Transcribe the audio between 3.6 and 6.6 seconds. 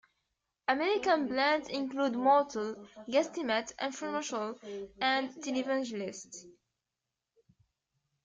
infomercial" and "televangelist.